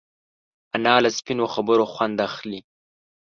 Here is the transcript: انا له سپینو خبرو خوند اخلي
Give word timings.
انا 0.75 0.93
له 1.03 1.09
سپینو 1.17 1.45
خبرو 1.53 1.85
خوند 1.93 2.17
اخلي 2.27 2.59